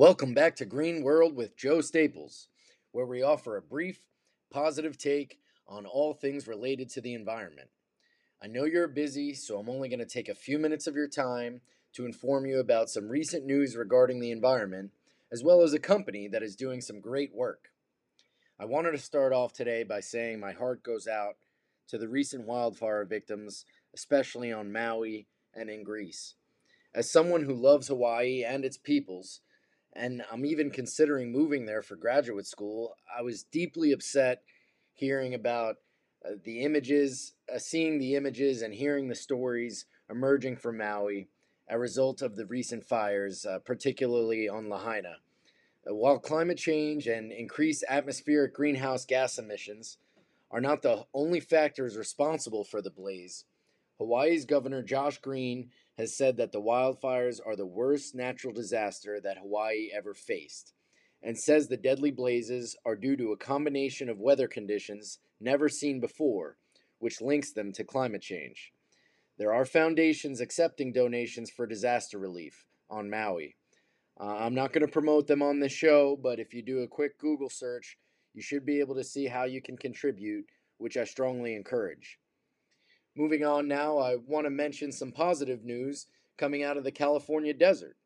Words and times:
Welcome 0.00 0.32
back 0.32 0.56
to 0.56 0.64
Green 0.64 1.02
World 1.02 1.36
with 1.36 1.58
Joe 1.58 1.82
Staples, 1.82 2.48
where 2.90 3.04
we 3.04 3.22
offer 3.22 3.58
a 3.58 3.60
brief, 3.60 4.00
positive 4.50 4.96
take 4.96 5.40
on 5.68 5.84
all 5.84 6.14
things 6.14 6.48
related 6.48 6.88
to 6.92 7.02
the 7.02 7.12
environment. 7.12 7.68
I 8.42 8.46
know 8.46 8.64
you're 8.64 8.88
busy, 8.88 9.34
so 9.34 9.58
I'm 9.58 9.68
only 9.68 9.90
going 9.90 9.98
to 9.98 10.06
take 10.06 10.30
a 10.30 10.34
few 10.34 10.58
minutes 10.58 10.86
of 10.86 10.94
your 10.94 11.06
time 11.06 11.60
to 11.92 12.06
inform 12.06 12.46
you 12.46 12.60
about 12.60 12.88
some 12.88 13.10
recent 13.10 13.44
news 13.44 13.76
regarding 13.76 14.20
the 14.20 14.30
environment, 14.30 14.92
as 15.30 15.44
well 15.44 15.60
as 15.60 15.74
a 15.74 15.78
company 15.78 16.28
that 16.28 16.42
is 16.42 16.56
doing 16.56 16.80
some 16.80 17.02
great 17.02 17.34
work. 17.34 17.68
I 18.58 18.64
wanted 18.64 18.92
to 18.92 18.98
start 18.98 19.34
off 19.34 19.52
today 19.52 19.82
by 19.82 20.00
saying 20.00 20.40
my 20.40 20.52
heart 20.52 20.82
goes 20.82 21.06
out 21.06 21.34
to 21.88 21.98
the 21.98 22.08
recent 22.08 22.46
wildfire 22.46 23.04
victims, 23.04 23.66
especially 23.94 24.50
on 24.50 24.72
Maui 24.72 25.26
and 25.52 25.68
in 25.68 25.84
Greece. 25.84 26.36
As 26.94 27.12
someone 27.12 27.42
who 27.42 27.52
loves 27.52 27.88
Hawaii 27.88 28.42
and 28.42 28.64
its 28.64 28.78
peoples, 28.78 29.42
and 29.92 30.22
I'm 30.30 30.44
even 30.44 30.70
considering 30.70 31.32
moving 31.32 31.66
there 31.66 31.82
for 31.82 31.96
graduate 31.96 32.46
school. 32.46 32.96
I 33.16 33.22
was 33.22 33.42
deeply 33.44 33.92
upset 33.92 34.42
hearing 34.94 35.34
about 35.34 35.76
uh, 36.24 36.32
the 36.44 36.60
images, 36.62 37.32
uh, 37.52 37.58
seeing 37.58 37.98
the 37.98 38.14
images, 38.14 38.62
and 38.62 38.74
hearing 38.74 39.08
the 39.08 39.14
stories 39.14 39.86
emerging 40.08 40.56
from 40.56 40.78
Maui 40.78 41.28
a 41.68 41.78
result 41.78 42.20
of 42.20 42.34
the 42.36 42.46
recent 42.46 42.84
fires, 42.84 43.46
uh, 43.46 43.58
particularly 43.60 44.48
on 44.48 44.68
Lahaina. 44.68 45.16
Uh, 45.88 45.94
while 45.94 46.18
climate 46.18 46.58
change 46.58 47.06
and 47.06 47.32
increased 47.32 47.84
atmospheric 47.88 48.52
greenhouse 48.54 49.06
gas 49.06 49.38
emissions 49.38 49.96
are 50.50 50.60
not 50.60 50.82
the 50.82 51.04
only 51.14 51.38
factors 51.38 51.96
responsible 51.96 52.64
for 52.64 52.82
the 52.82 52.90
blaze, 52.90 53.44
Hawaii's 53.98 54.44
Governor 54.44 54.82
Josh 54.82 55.18
Green 55.18 55.70
has 56.00 56.16
said 56.16 56.38
that 56.38 56.50
the 56.50 56.60
wildfires 56.60 57.38
are 57.44 57.54
the 57.54 57.66
worst 57.66 58.14
natural 58.14 58.52
disaster 58.52 59.20
that 59.20 59.38
Hawaii 59.38 59.90
ever 59.94 60.14
faced, 60.14 60.72
and 61.22 61.38
says 61.38 61.68
the 61.68 61.76
deadly 61.76 62.10
blazes 62.10 62.74
are 62.84 62.96
due 62.96 63.16
to 63.16 63.32
a 63.32 63.36
combination 63.36 64.08
of 64.08 64.18
weather 64.18 64.48
conditions 64.48 65.18
never 65.38 65.68
seen 65.68 66.00
before, 66.00 66.56
which 66.98 67.20
links 67.20 67.52
them 67.52 67.72
to 67.72 67.84
climate 67.84 68.22
change. 68.22 68.72
There 69.38 69.52
are 69.52 69.64
foundations 69.64 70.40
accepting 70.40 70.92
donations 70.92 71.50
for 71.50 71.66
disaster 71.66 72.18
relief 72.18 72.64
on 72.88 73.10
Maui. 73.10 73.56
Uh, 74.18 74.36
I'm 74.38 74.54
not 74.54 74.72
going 74.72 74.86
to 74.86 74.92
promote 74.92 75.26
them 75.26 75.42
on 75.42 75.60
this 75.60 75.72
show, 75.72 76.18
but 76.22 76.40
if 76.40 76.52
you 76.52 76.62
do 76.62 76.80
a 76.80 76.88
quick 76.88 77.18
Google 77.18 77.50
search, 77.50 77.96
you 78.34 78.42
should 78.42 78.64
be 78.66 78.80
able 78.80 78.94
to 78.94 79.04
see 79.04 79.26
how 79.26 79.44
you 79.44 79.62
can 79.62 79.76
contribute, 79.76 80.46
which 80.78 80.96
I 80.96 81.04
strongly 81.04 81.54
encourage. 81.54 82.18
Moving 83.16 83.44
on 83.44 83.66
now, 83.66 83.98
I 83.98 84.16
want 84.16 84.46
to 84.46 84.50
mention 84.50 84.92
some 84.92 85.10
positive 85.10 85.64
news 85.64 86.06
coming 86.38 86.62
out 86.62 86.76
of 86.76 86.84
the 86.84 86.92
California 86.92 87.52
desert. 87.52 87.96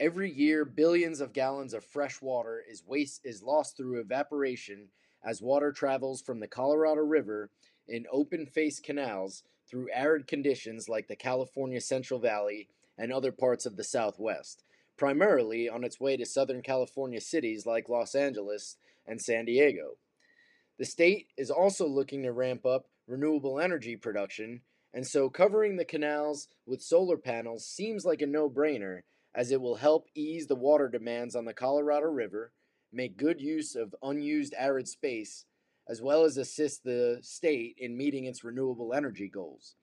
Every 0.00 0.30
year, 0.30 0.64
billions 0.64 1.20
of 1.20 1.32
gallons 1.32 1.72
of 1.72 1.84
fresh 1.84 2.20
water 2.20 2.62
is 2.68 2.82
waste 2.86 3.20
is 3.24 3.42
lost 3.42 3.76
through 3.76 4.00
evaporation 4.00 4.88
as 5.24 5.40
water 5.40 5.72
travels 5.72 6.20
from 6.20 6.40
the 6.40 6.48
Colorado 6.48 7.02
River 7.02 7.50
in 7.88 8.04
open-face 8.12 8.80
canals 8.80 9.44
through 9.70 9.88
arid 9.94 10.26
conditions 10.26 10.88
like 10.88 11.08
the 11.08 11.16
California 11.16 11.80
Central 11.80 12.20
Valley 12.20 12.68
and 12.98 13.12
other 13.12 13.32
parts 13.32 13.64
of 13.64 13.76
the 13.76 13.84
Southwest, 13.84 14.64
primarily 14.96 15.68
on 15.68 15.84
its 15.84 16.00
way 16.00 16.16
to 16.16 16.26
Southern 16.26 16.62
California 16.62 17.20
cities 17.20 17.64
like 17.64 17.88
Los 17.88 18.14
Angeles 18.14 18.76
and 19.06 19.20
San 19.20 19.44
Diego. 19.44 19.96
The 20.78 20.84
state 20.84 21.28
is 21.36 21.50
also 21.50 21.86
looking 21.86 22.22
to 22.24 22.32
ramp 22.32 22.66
up 22.66 22.86
renewable 23.06 23.60
energy 23.60 23.96
production, 23.96 24.62
and 24.92 25.06
so 25.06 25.28
covering 25.28 25.76
the 25.76 25.84
canals 25.84 26.48
with 26.66 26.82
solar 26.82 27.16
panels 27.16 27.66
seems 27.66 28.04
like 28.04 28.22
a 28.22 28.26
no 28.26 28.48
brainer 28.48 29.00
as 29.36 29.52
it 29.52 29.60
will 29.60 29.76
help 29.76 30.06
ease 30.14 30.46
the 30.46 30.54
water 30.54 30.88
demands 30.88 31.36
on 31.36 31.44
the 31.44 31.52
Colorado 31.52 32.06
River, 32.06 32.52
make 32.90 33.18
good 33.18 33.38
use 33.38 33.76
of 33.76 33.94
unused 34.02 34.54
arid 34.56 34.88
space, 34.88 35.44
as 35.86 36.00
well 36.00 36.24
as 36.24 36.38
assist 36.38 36.82
the 36.82 37.18
state 37.20 37.76
in 37.78 37.98
meeting 37.98 38.24
its 38.24 38.42
renewable 38.42 38.94
energy 38.94 39.28
goals. 39.28 39.74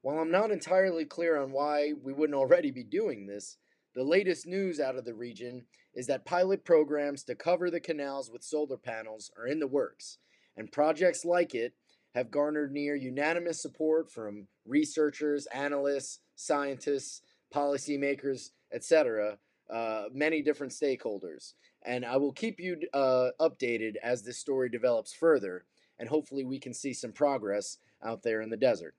While 0.00 0.18
I'm 0.18 0.30
not 0.30 0.52
entirely 0.52 1.04
clear 1.04 1.36
on 1.36 1.50
why 1.50 1.92
we 2.00 2.12
wouldn't 2.12 2.38
already 2.38 2.70
be 2.70 2.84
doing 2.84 3.26
this, 3.26 3.56
the 3.96 4.04
latest 4.04 4.46
news 4.46 4.78
out 4.78 4.96
of 4.96 5.04
the 5.04 5.14
region 5.14 5.66
is 5.94 6.06
that 6.06 6.24
pilot 6.24 6.64
programs 6.64 7.24
to 7.24 7.34
cover 7.34 7.70
the 7.70 7.80
canals 7.80 8.30
with 8.30 8.44
solar 8.44 8.76
panels 8.76 9.30
are 9.36 9.46
in 9.46 9.58
the 9.58 9.66
works, 9.66 10.18
and 10.56 10.70
projects 10.70 11.24
like 11.24 11.54
it 11.54 11.74
have 12.14 12.30
garnered 12.30 12.72
near 12.72 12.94
unanimous 12.94 13.60
support 13.60 14.10
from 14.10 14.46
researchers, 14.64 15.46
analysts, 15.46 16.20
scientists, 16.36 17.22
policymakers, 17.52 18.50
etc., 18.72 19.38
uh, 19.72 20.04
many 20.12 20.42
different 20.42 20.72
stakeholders. 20.72 21.54
And 21.84 22.04
I 22.04 22.16
will 22.16 22.32
keep 22.32 22.60
you 22.60 22.78
uh, 22.92 23.30
updated 23.40 23.96
as 24.02 24.22
this 24.22 24.38
story 24.38 24.68
develops 24.68 25.12
further, 25.12 25.64
and 25.98 26.08
hopefully 26.08 26.44
we 26.44 26.58
can 26.58 26.72
see 26.72 26.92
some 26.92 27.12
progress 27.12 27.78
out 28.02 28.22
there 28.22 28.40
in 28.40 28.50
the 28.50 28.56
desert. 28.56 28.94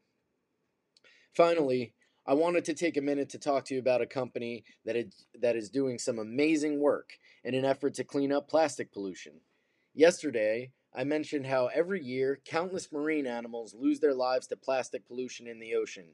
Finally, 1.33 1.93
I 2.27 2.33
wanted 2.33 2.65
to 2.65 2.73
take 2.73 2.97
a 2.97 3.01
minute 3.01 3.29
to 3.29 3.39
talk 3.39 3.65
to 3.65 3.75
you 3.75 3.79
about 3.79 4.01
a 4.01 4.07
company 4.07 4.63
that 4.85 4.95
is, 4.95 5.25
that 5.39 5.55
is 5.55 5.69
doing 5.69 5.99
some 5.99 6.17
amazing 6.17 6.79
work 6.79 7.11
in 7.43 7.53
an 7.53 7.65
effort 7.65 7.93
to 7.95 8.03
clean 8.03 8.31
up 8.31 8.49
plastic 8.49 8.91
pollution. 8.91 9.33
Yesterday, 9.93 10.71
I 10.97 11.03
mentioned 11.03 11.45
how 11.47 11.67
every 11.67 12.01
year 12.01 12.39
countless 12.45 12.89
marine 12.89 13.27
animals 13.27 13.75
lose 13.77 13.99
their 13.99 14.13
lives 14.13 14.47
to 14.47 14.55
plastic 14.55 15.05
pollution 15.05 15.45
in 15.45 15.59
the 15.59 15.75
ocean. 15.75 16.05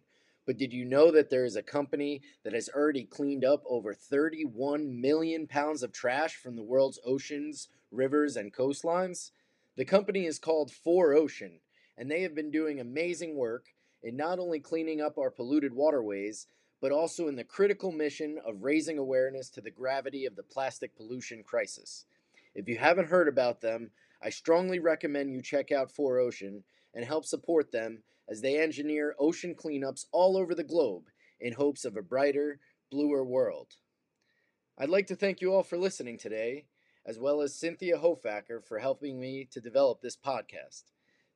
But 0.48 0.58
did 0.58 0.74
you 0.74 0.86
know 0.86 1.12
that 1.12 1.30
there 1.30 1.46
is 1.46 1.56
a 1.56 1.62
company 1.62 2.24
that 2.44 2.54
has 2.54 2.68
already 2.68 3.04
cleaned 3.04 3.46
up 3.46 3.62
over 3.68 3.94
31 3.94 5.00
million 5.00 5.46
pounds 5.46 5.84
of 5.84 5.92
trash 5.92 6.36
from 6.36 6.56
the 6.56 6.64
world's 6.64 7.00
oceans, 7.06 7.70
rivers, 7.92 8.36
and 8.36 8.52
coastlines? 8.52 9.30
The 9.76 9.86
company 9.86 10.26
is 10.26 10.40
called 10.40 10.72
4Ocean, 10.72 11.60
and 11.96 12.10
they 12.10 12.24
have 12.24 12.34
been 12.34 12.50
doing 12.50 12.80
amazing 12.80 13.36
work 13.36 13.68
in 14.02 14.18
not 14.18 14.40
only 14.40 14.60
cleaning 14.60 15.00
up 15.00 15.20
our 15.20 15.30
polluted 15.30 15.74
waterways, 15.76 16.48
but 16.82 16.92
also 16.92 17.28
in 17.28 17.36
the 17.36 17.44
critical 17.44 17.92
mission 17.92 18.40
of 18.44 18.64
raising 18.64 18.98
awareness 18.98 19.52
to 19.52 19.62
the 19.62 19.70
gravity 19.70 20.26
of 20.26 20.36
the 20.36 20.42
plastic 20.42 20.96
pollution 20.96 21.44
crisis. 21.44 22.06
If 22.54 22.68
you 22.68 22.78
haven't 22.78 23.10
heard 23.10 23.28
about 23.28 23.62
them, 23.62 23.92
I 24.22 24.30
strongly 24.30 24.80
recommend 24.80 25.32
you 25.32 25.42
check 25.42 25.72
out 25.72 25.92
4Ocean 25.92 26.64
and 26.94 27.06
help 27.06 27.26
support 27.26 27.72
them 27.72 28.04
as 28.30 28.42
they 28.42 28.60
engineer 28.60 29.16
ocean 29.20 29.56
cleanups 29.56 30.06
all 30.12 30.38
over 30.38 30.54
the 30.54 30.64
globe 30.64 31.04
in 31.40 31.54
hopes 31.54 31.86
of 31.86 31.98
a 31.98 32.02
brighter, 32.02 32.60
bluer 32.92 33.24
world. 33.24 33.76
I'd 34.78 34.90
like 34.90 35.08
to 35.08 35.16
thank 35.16 35.42
you 35.42 35.54
all 35.54 35.64
for 35.64 35.78
listening 35.78 36.18
today, 36.18 36.66
as 37.06 37.20
well 37.20 37.42
as 37.42 37.56
Cynthia 37.56 37.98
Hofacker 37.98 38.64
for 38.66 38.80
helping 38.80 39.20
me 39.20 39.48
to 39.52 39.62
develop 39.62 40.02
this 40.02 40.18
podcast. 40.18 40.84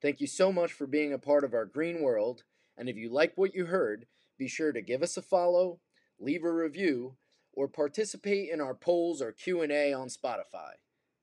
Thank 0.02 0.22
you 0.22 0.28
so 0.28 0.52
much 0.52 0.72
for 0.72 0.86
being 0.86 1.14
a 1.14 1.18
part 1.18 1.44
of 1.44 1.54
our 1.54 1.66
green 1.66 2.02
world, 2.02 2.44
and 2.78 2.90
if 2.90 2.98
you 2.98 3.12
like 3.12 3.34
what 3.36 3.56
you 3.56 3.66
heard, 3.66 4.06
be 4.38 4.48
sure 4.48 4.72
to 4.72 4.82
give 4.82 5.02
us 5.02 5.18
a 5.18 5.22
follow, 5.22 5.80
leave 6.20 6.44
a 6.44 6.52
review, 6.52 7.16
or 7.54 7.68
participate 7.68 8.50
in 8.50 8.60
our 8.60 8.76
polls 8.76 9.22
or 9.22 9.32
Q&A 9.32 9.94
on 9.94 10.10
Spotify. 10.10 10.74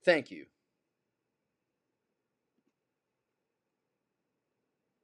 Thank 0.05 0.31
you. 0.31 0.47